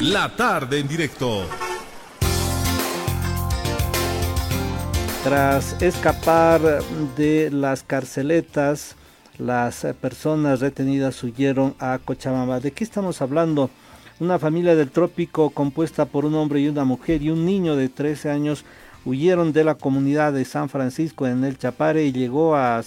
[0.00, 1.42] La tarde en directo.
[5.22, 6.82] Tras escapar
[7.16, 8.96] de las carceletas,
[9.38, 12.58] las personas retenidas huyeron a Cochabamba.
[12.58, 13.70] ¿De qué estamos hablando?
[14.18, 17.88] Una familia del trópico compuesta por un hombre y una mujer y un niño de
[17.88, 18.64] 13 años
[19.04, 22.82] huyeron de la comunidad de San Francisco en el Chapare y llegó a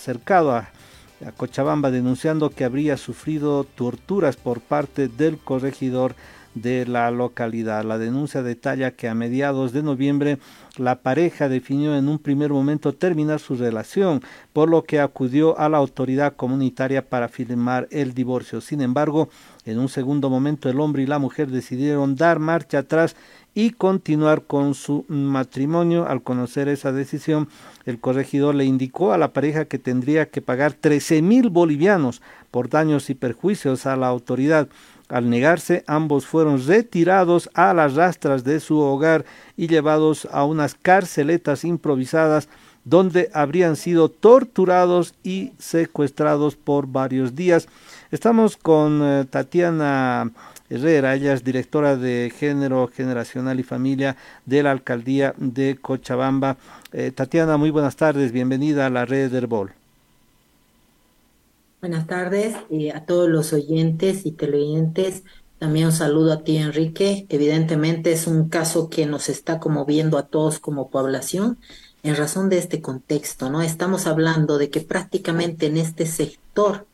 [1.26, 6.16] a Cochabamba denunciando que habría sufrido torturas por parte del corregidor
[6.62, 7.84] de la localidad.
[7.84, 10.38] La denuncia detalla que a mediados de noviembre
[10.78, 14.22] la pareja definió en un primer momento terminar su relación,
[14.54, 18.62] por lo que acudió a la autoridad comunitaria para firmar el divorcio.
[18.62, 19.30] Sin embargo,
[19.66, 23.16] en un segundo momento el hombre y la mujer decidieron dar marcha atrás
[23.58, 26.08] y continuar con su matrimonio.
[26.08, 27.48] Al conocer esa decisión,
[27.86, 32.70] el corregidor le indicó a la pareja que tendría que pagar 13 mil bolivianos por
[32.70, 34.70] daños y perjuicios a la autoridad.
[35.10, 39.26] Al negarse, ambos fueron retirados a las rastras de su hogar
[39.56, 42.50] y llevados a unas carceletas improvisadas
[42.84, 47.68] donde habrían sido torturados y secuestrados por varios días.
[48.12, 50.32] Estamos con eh, Tatiana
[50.70, 56.58] Herrera, ella es directora de Género Generacional y Familia de la Alcaldía de Cochabamba.
[56.92, 59.77] Eh, Tatiana, muy buenas tardes, bienvenida a la red Herbol.
[61.80, 62.56] Buenas tardes
[62.96, 65.22] a todos los oyentes y televidentes.
[65.60, 67.28] También un saludo a ti, Enrique.
[67.30, 71.60] Evidentemente es un caso que nos está conmoviendo a todos como población
[72.02, 73.62] en razón de este contexto, ¿no?
[73.62, 76.88] Estamos hablando de que prácticamente en este sector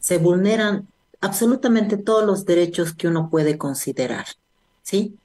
[0.00, 0.88] se vulneran
[1.20, 4.26] absolutamente todos los derechos que uno puede considerar,
[4.82, 5.16] ¿sí?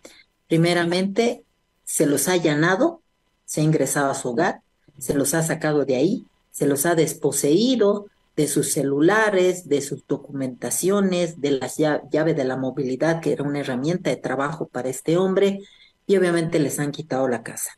[0.47, 1.43] Primeramente,
[1.83, 3.01] se los ha allanado,
[3.45, 4.61] se ha ingresado a su hogar,
[4.99, 8.05] se los ha sacado de ahí, se los ha desposeído,
[8.39, 13.59] de sus celulares, de sus documentaciones, de las llaves de la movilidad, que era una
[13.59, 15.59] herramienta de trabajo para este hombre,
[16.07, 17.71] y obviamente les han quitado la casa.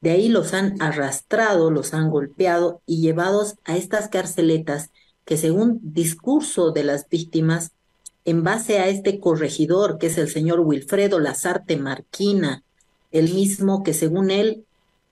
[0.00, 4.92] De ahí los han arrastrado, los han golpeado y llevados a estas carceletas
[5.26, 7.72] que según discurso de las víctimas,
[8.24, 12.62] en base a este corregidor, que es el señor Wilfredo Lazarte Marquina,
[13.12, 14.64] el mismo que según él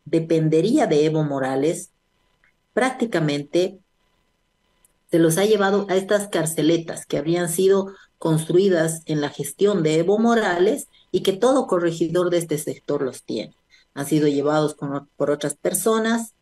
[0.06, 1.90] dependería de Evo Morales,
[2.72, 3.78] prácticamente
[5.10, 9.98] se los ha llevado a estas carceletas que habrían sido construidas en la gestión de
[9.98, 13.54] Evo Morales y que todo corregidor de este sector los tiene.
[13.94, 14.76] Han sido llevados
[15.16, 16.34] por otras personas.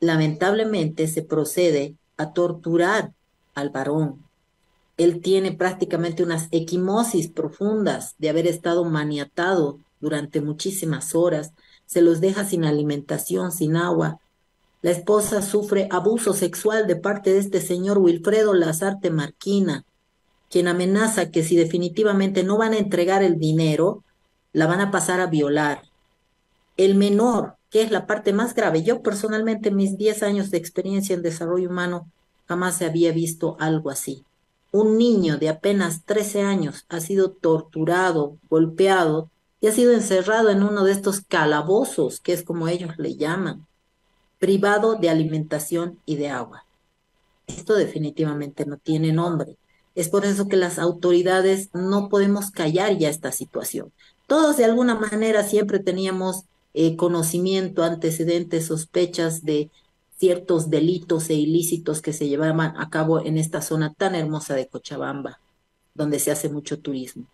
[0.00, 3.12] Lamentablemente se procede a torturar
[3.54, 4.24] al varón.
[4.96, 11.52] Él tiene prácticamente unas equimosis profundas de haber estado maniatado durante muchísimas horas.
[11.86, 14.20] Se los deja sin alimentación, sin agua,
[14.82, 19.84] la esposa sufre abuso sexual de parte de este señor Wilfredo Lazarte Marquina,
[20.48, 24.02] quien amenaza que si definitivamente no van a entregar el dinero,
[24.52, 25.82] la van a pasar a violar.
[26.78, 30.56] El menor, que es la parte más grave, yo personalmente en mis 10 años de
[30.56, 32.10] experiencia en desarrollo humano
[32.48, 34.24] jamás se había visto algo así.
[34.72, 39.30] Un niño de apenas 13 años ha sido torturado, golpeado
[39.60, 43.66] y ha sido encerrado en uno de estos calabozos, que es como ellos le llaman
[44.40, 46.64] privado de alimentación y de agua.
[47.46, 49.56] Esto definitivamente no tiene nombre.
[49.94, 53.92] Es por eso que las autoridades no podemos callar ya esta situación.
[54.26, 59.70] Todos de alguna manera siempre teníamos eh, conocimiento, antecedentes, sospechas de
[60.16, 64.68] ciertos delitos e ilícitos que se llevaban a cabo en esta zona tan hermosa de
[64.68, 65.40] Cochabamba,
[65.94, 67.26] donde se hace mucho turismo.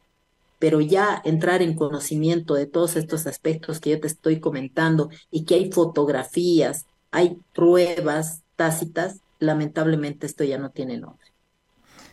[0.58, 5.44] Pero ya entrar en conocimiento de todos estos aspectos que yo te estoy comentando y
[5.44, 11.26] que hay fotografías, hay pruebas tácitas, lamentablemente esto ya no tiene nombre.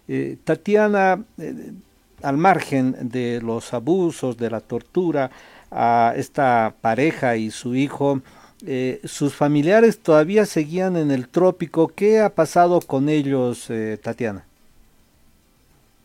[0.07, 1.73] Eh, Tatiana, eh,
[2.21, 5.31] al margen de los abusos, de la tortura
[5.71, 8.21] a esta pareja y su hijo,
[8.65, 11.87] eh, sus familiares todavía seguían en el trópico.
[11.89, 13.69] ¿Qué ha pasado con ellos,
[14.01, 14.45] Tatiana?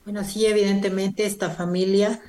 [0.04, 2.20] Bueno, sí, evidentemente esta familia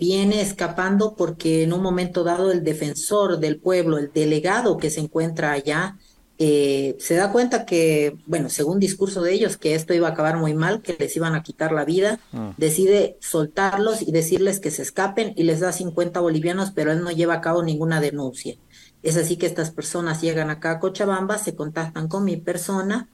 [0.00, 5.00] viene escapando porque en un momento dado el defensor del pueblo, el delegado que se
[5.00, 5.96] encuentra allá,
[6.44, 10.38] eh, se da cuenta que, bueno, según discurso de ellos, que esto iba a acabar
[10.38, 12.52] muy mal, que les iban a quitar la vida, ah.
[12.56, 17.12] decide soltarlos y decirles que se escapen y les da 50 bolivianos, pero él no
[17.12, 18.56] lleva a cabo ninguna denuncia.
[19.04, 23.08] Es así que estas personas llegan acá a Cochabamba, se contactan con mi persona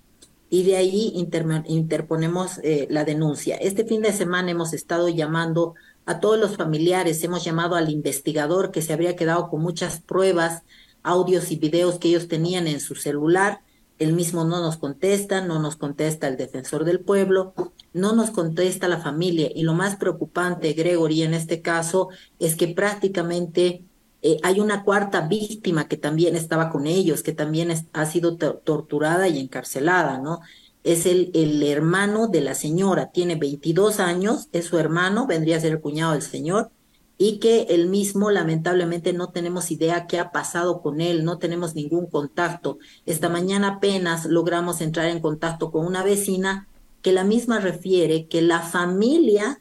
[0.49, 3.56] y de ahí interponemos eh, la denuncia.
[3.56, 5.75] Este fin de semana hemos estado llamando
[6.08, 10.62] a todos los familiares, hemos llamado al investigador que se habría quedado con muchas pruebas,
[11.02, 13.60] audios y videos que ellos tenían en su celular
[13.99, 17.55] el mismo no nos contesta, no nos contesta el defensor del pueblo,
[17.93, 19.50] no nos contesta la familia.
[19.55, 22.08] Y lo más preocupante, Gregory, en este caso,
[22.38, 23.84] es que prácticamente
[24.22, 29.26] eh, hay una cuarta víctima que también estaba con ellos, que también ha sido torturada
[29.28, 30.40] y encarcelada, ¿no?
[30.88, 35.61] Es el, el hermano de la señora, tiene 22 años, es su hermano, vendría a
[35.61, 36.70] ser el cuñado del señor,
[37.19, 41.75] y que él mismo lamentablemente no tenemos idea qué ha pasado con él, no tenemos
[41.75, 42.79] ningún contacto.
[43.05, 46.69] Esta mañana apenas logramos entrar en contacto con una vecina
[47.02, 49.61] que la misma refiere que la familia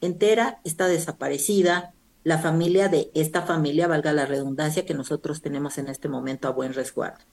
[0.00, 1.92] entera está desaparecida,
[2.22, 6.52] la familia de esta familia, valga la redundancia, que nosotros tenemos en este momento a
[6.52, 7.24] buen resguardo.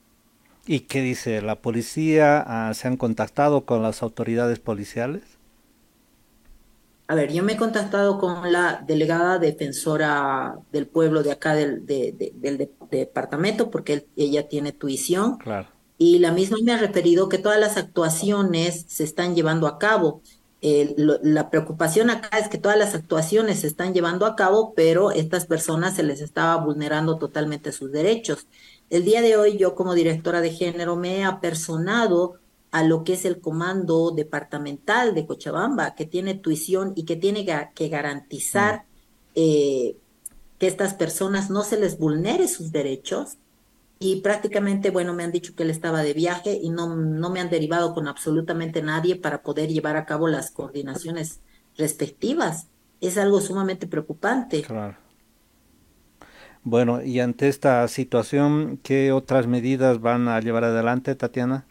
[0.67, 2.43] ¿Y qué dice la policía?
[2.45, 5.39] Ah, ¿Se han contactado con las autoridades policiales?
[7.07, 11.85] A ver, yo me he contactado con la delegada defensora del pueblo de acá del,
[11.85, 15.37] del departamento porque ella tiene tuición.
[15.37, 15.69] Claro.
[15.97, 20.23] Y la misma me ha referido que todas las actuaciones se están llevando a cabo.
[20.61, 25.45] la preocupación acá es que todas las actuaciones se están llevando a cabo, pero estas
[25.45, 28.47] personas se les estaba vulnerando totalmente sus derechos.
[28.89, 32.39] El día de hoy yo como directora de género me he apersonado
[32.71, 37.45] a lo que es el comando departamental de Cochabamba, que tiene tuición y que tiene
[37.73, 38.83] que garantizar mm.
[39.35, 39.95] eh,
[40.59, 43.37] que estas personas no se les vulnere sus derechos.
[43.97, 47.39] Y prácticamente, bueno, me han dicho que él estaba de viaje y no, no me
[47.39, 51.39] han derivado con absolutamente nadie para poder llevar a cabo las coordinaciones
[51.77, 52.67] respectivas.
[52.99, 54.63] Es algo sumamente preocupante.
[54.63, 55.04] Claro.
[56.65, 61.67] Bueno, y ante esta situación, ¿qué otras medidas van a llevar adelante, Tatiana?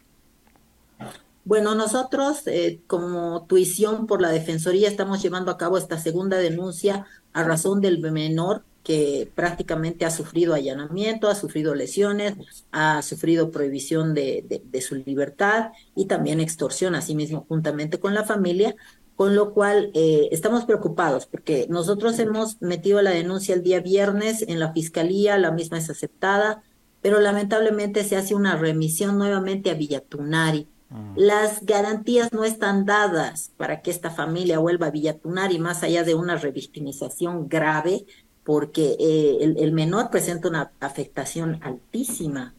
[1.45, 7.07] Bueno, nosotros eh, como tuición por la Defensoría estamos llevando a cabo esta segunda denuncia
[7.33, 12.37] a razón del menor que prácticamente ha sufrido allanamiento, ha sufrido lesiones,
[12.71, 18.77] ha sufrido prohibición de, de, su libertad y también extorsión, asimismo, juntamente con la familia,
[19.17, 24.43] con lo cual eh, estamos preocupados porque nosotros hemos metido la denuncia el día viernes
[24.43, 26.63] en la fiscalía, la misma es aceptada,
[27.01, 30.69] pero lamentablemente se hace una remisión nuevamente a Villatunari
[31.17, 36.05] las garantías no están dadas para que esta familia vuelva a Villatunar y más allá
[36.05, 38.07] de una revictimización grave,
[38.45, 42.55] porque eh, el, menor presenta una afectación altísima.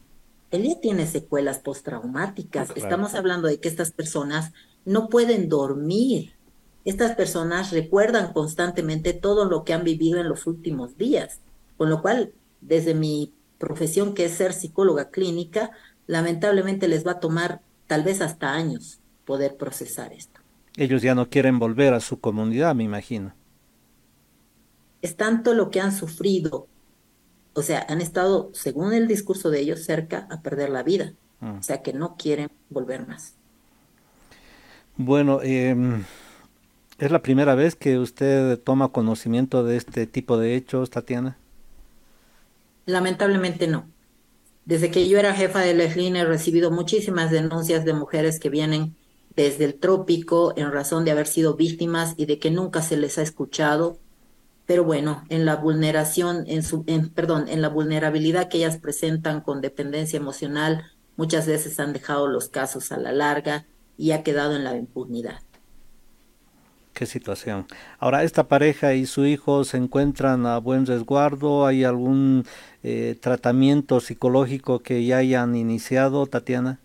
[0.50, 2.72] Él ya tiene secuelas postraumáticas.
[2.76, 4.52] Estamos hablando de que estas personas
[4.84, 6.35] no pueden dormir.
[6.86, 11.40] Estas personas recuerdan constantemente todo lo que han vivido en los últimos días.
[11.76, 15.72] Con lo cual, desde mi profesión, que es ser psicóloga clínica,
[16.06, 20.40] lamentablemente les va a tomar tal vez hasta años poder procesar esto.
[20.76, 23.34] Ellos ya no quieren volver a su comunidad, me imagino.
[25.02, 26.68] Es tanto lo que han sufrido,
[27.54, 31.58] o sea, han estado, según el discurso de ellos, cerca a perder la vida, mm.
[31.58, 33.34] o sea, que no quieren volver más.
[34.96, 36.04] Bueno, em,
[36.98, 41.38] ¿es la primera vez que usted toma conocimiento de este tipo de hechos, Tatiana?
[42.86, 43.90] Lamentablemente no.
[44.64, 48.96] Desde que yo era jefa de la he recibido muchísimas denuncias de mujeres que vienen
[49.36, 53.18] desde el trópico en razón de haber sido víctimas y de que nunca se les
[53.18, 53.98] ha escuchado.
[54.64, 56.84] Pero bueno, en la vulneración, en su,
[57.14, 60.84] perdón, en la vulnerabilidad que ellas presentan con dependencia emocional,
[61.16, 63.66] muchas veces han dejado los casos a la larga
[63.96, 65.45] y ha quedado en la impunidad.
[66.96, 67.66] Qué situación.
[67.98, 71.66] Ahora, ¿esta pareja y su hijo se encuentran a buen resguardo?
[71.66, 72.46] ¿Hay algún
[72.82, 76.80] eh, tratamiento psicológico que ya hayan iniciado, Tatiana?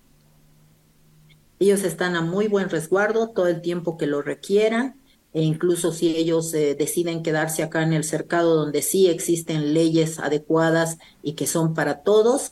[1.60, 5.00] Ellos están a muy buen resguardo todo el tiempo que lo requieran
[5.32, 10.20] e incluso si ellos eh, deciden quedarse acá en el cercado donde sí existen leyes
[10.20, 12.52] adecuadas y que son para todos,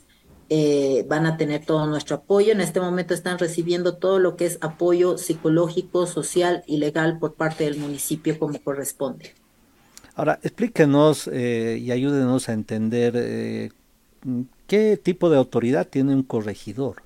[0.50, 2.52] eh, van a tener todo nuestro apoyo.
[2.52, 7.34] En este momento están recibiendo todo lo que es apoyo psicológico, social y legal por
[7.34, 9.34] parte del municipio como corresponde.
[10.16, 13.70] Ahora, explíquenos eh, y ayúdenos a entender eh,
[14.66, 17.04] qué tipo de autoridad tiene un corregidor.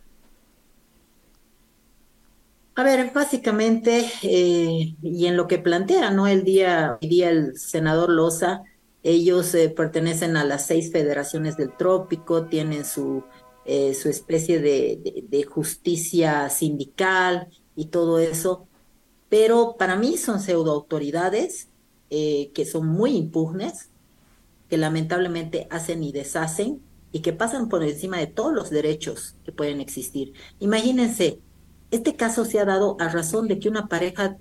[2.77, 6.27] A ver, básicamente, eh, y en lo que plantea, ¿no?
[6.27, 8.65] El día, el día el senador Loza,
[9.05, 13.23] ellos pertenecen a las seis federaciones del trópico, tienen su,
[13.65, 18.67] su especie de, justicia sindical y todo eso,
[19.29, 21.69] pero para mí son pseudo autoridades
[22.11, 23.91] eh, que son muy impugnes,
[24.69, 26.81] que lamentablemente hacen y deshacen
[27.11, 30.33] y que pasan por encima de todos los derechos que pueden existir.
[30.61, 31.41] Imagínense,
[31.91, 34.37] este caso se ha dado a razón de que una pareja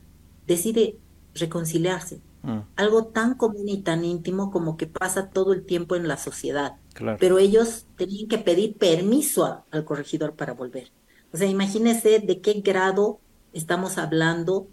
[0.46, 0.98] decide
[1.34, 2.22] reconciliarse.
[2.44, 2.60] Mm.
[2.76, 6.78] Algo tan común y tan íntimo como que pasa todo el tiempo en la sociedad.
[7.20, 10.92] Pero ellos tenían que pedir permiso al corregidor para volver.
[11.32, 13.20] O sea, imagínense de qué grado
[13.54, 14.68] estamos hablando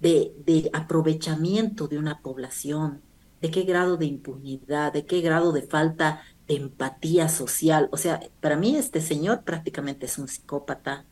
[0.00, 3.00] de, de aprovechamiento de una población,
[3.40, 7.88] de qué grado de impunidad, de qué grado de falta de empatía social.
[7.92, 11.06] O sea, para mí este señor prácticamente es un psicópata,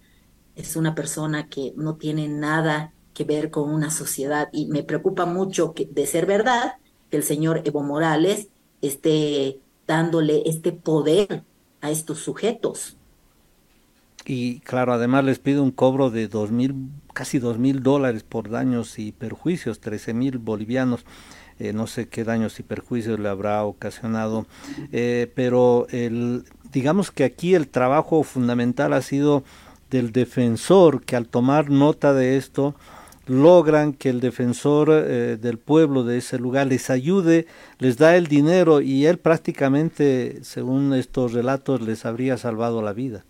[0.54, 5.26] es una persona que no tiene nada que ver con una sociedad y me preocupa
[5.26, 6.74] mucho que, de ser verdad
[7.10, 8.48] que el señor Evo Morales
[8.80, 11.42] esté dándole este poder
[11.80, 12.96] a estos sujetos.
[14.24, 16.74] Y claro, además les pide un cobro de dos mil,
[17.12, 21.04] casi dos mil dólares por daños y perjuicios, trece mil bolivianos.
[21.58, 24.46] Eh, no sé qué daños y perjuicios le habrá ocasionado,
[24.90, 29.44] eh, pero el, digamos que aquí el trabajo fundamental ha sido
[29.90, 32.74] del defensor que al tomar nota de esto
[33.26, 37.46] logran que el defensor eh, del pueblo de ese lugar les ayude,
[37.78, 43.24] les da el dinero y él prácticamente, según estos relatos, les habría salvado la vida.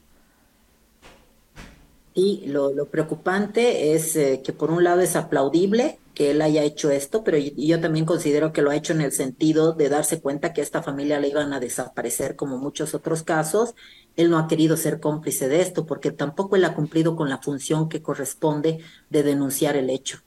[2.14, 6.62] Y lo, lo preocupante es eh, que por un lado es aplaudible que él haya
[6.62, 10.20] hecho esto, pero yo, también considero que lo ha hecho en el sentido de darse
[10.20, 13.74] cuenta que esta familia le iban a desaparecer como muchos otros casos.
[14.16, 17.38] Él no ha querido ser cómplice de esto porque tampoco él ha cumplido con la
[17.38, 18.78] función que corresponde
[19.08, 20.18] de denunciar el hecho.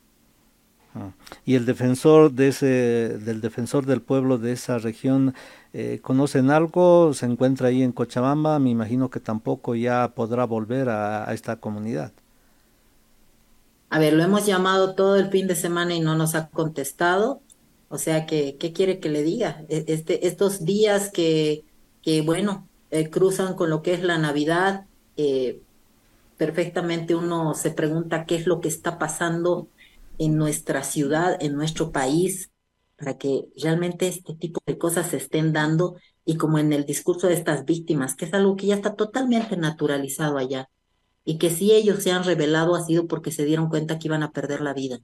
[1.45, 5.33] Y el defensor de ese, del defensor del pueblo de esa región
[5.77, 7.13] eh, ¿Conocen algo?
[7.13, 8.59] ¿Se encuentra ahí en Cochabamba?
[8.59, 12.13] Me imagino que tampoco ya podrá volver a, esta comunidad.
[13.89, 17.41] A ver, lo hemos llamado todo el fin de semana y no nos ha contestado.
[17.89, 19.65] O sea, que, ¿qué quiere que le diga?
[19.67, 21.65] E, este, estos días que,
[22.01, 24.85] que bueno, eh, cruzan con lo que es la Navidad,
[25.17, 25.59] eh,
[26.37, 29.67] perfectamente uno se pregunta qué es lo que está pasando
[30.19, 32.51] en nuestra ciudad, en nuestro país,
[32.97, 37.27] para que realmente este tipo de cosas se estén dando y como en el discurso
[37.27, 40.69] de estas víctimas, que es algo que ya está totalmente naturalizado allá
[41.25, 44.23] y que si ellos se han revelado ha sido porque se dieron cuenta que iban
[44.23, 44.99] a perder la vida.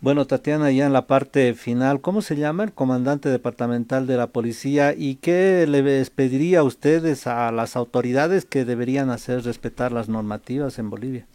[0.00, 4.28] Bueno, Tatiana, ya en la parte final, ¿cómo se llama el comandante departamental de la
[4.28, 10.08] policía y qué les pediría a ustedes a las autoridades que deberían hacer respetar las
[10.08, 11.26] normativas en Bolivia?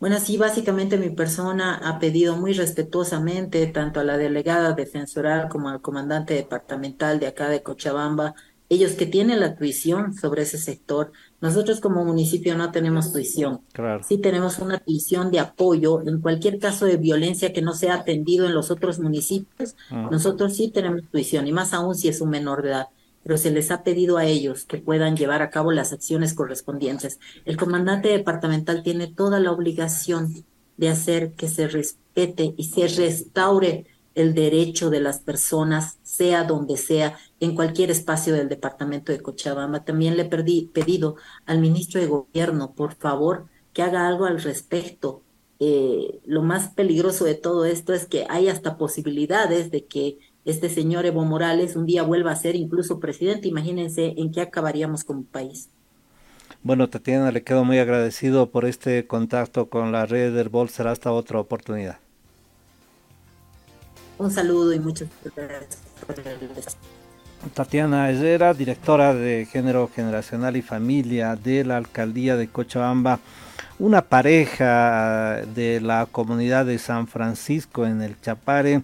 [0.00, 5.70] Bueno, sí, básicamente mi persona ha pedido muy respetuosamente tanto a la delegada defensoral como
[5.70, 8.34] al comandante departamental de acá de Cochabamba,
[8.68, 11.10] ellos que tienen la tuición sobre ese sector.
[11.40, 13.62] Nosotros como municipio no tenemos tuición.
[13.72, 14.04] Claro.
[14.04, 18.46] Sí tenemos una tuición de apoyo en cualquier caso de violencia que no sea atendido
[18.46, 19.74] en los otros municipios.
[19.90, 20.08] Ah.
[20.12, 22.88] Nosotros sí tenemos tuición y más aún si es un menor de edad
[23.22, 27.20] pero se les ha pedido a ellos que puedan llevar a cabo las acciones correspondientes.
[27.44, 30.44] El comandante departamental tiene toda la obligación
[30.76, 36.76] de hacer que se respete y se restaure el derecho de las personas, sea donde
[36.76, 39.84] sea, en cualquier espacio del departamento de Cochabamba.
[39.84, 45.22] También le he pedido al ministro de Gobierno, por favor, que haga algo al respecto.
[45.60, 50.70] Eh, lo más peligroso de todo esto es que hay hasta posibilidades de que este
[50.70, 55.24] señor Evo Morales un día vuelva a ser incluso presidente, imagínense en qué acabaríamos como
[55.24, 55.68] país.
[56.62, 60.70] Bueno, Tatiana, le quedo muy agradecido por este contacto con la red del Bol.
[60.70, 61.98] Será hasta otra oportunidad.
[64.16, 65.78] Un saludo y muchas gracias
[67.54, 73.20] Tatiana Herrera, directora de Género Generacional y Familia de la Alcaldía de Cochabamba.
[73.78, 78.82] Una pareja de la comunidad de San Francisco en el Chapare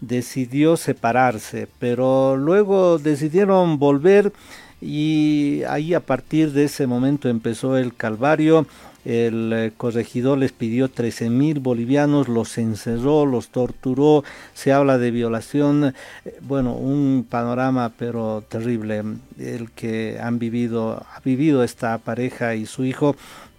[0.00, 4.32] decidió separarse, pero luego decidieron volver
[4.80, 8.66] y ahí a partir de ese momento empezó el calvario.
[9.04, 15.12] El eh, corregidor les pidió 13 mil bolivianos, los encerró, los torturó, se habla de
[15.12, 19.04] violación, eh, bueno, un panorama pero terrible
[19.38, 23.14] el que han vivido, ha vivido esta pareja y su hijo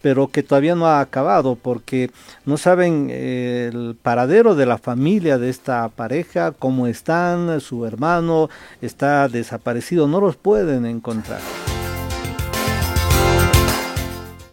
[0.07, 2.11] pero que todavía no ha acabado porque
[2.45, 8.49] no saben eh, el paradero de la familia de esta pareja, cómo están, su hermano
[8.81, 11.41] está desaparecido, no los pueden encontrar.